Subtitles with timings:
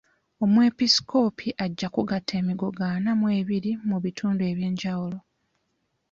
[0.43, 5.17] Omwepisikoopi ajja kugatta emigogo ana mu ebiri mu bitundu eby'enjawulo.